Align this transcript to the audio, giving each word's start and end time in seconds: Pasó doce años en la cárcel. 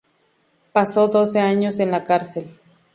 Pasó 0.73 1.09
doce 1.09 1.39
años 1.41 1.77
en 1.79 1.91
la 1.91 2.03
cárcel. 2.05 2.47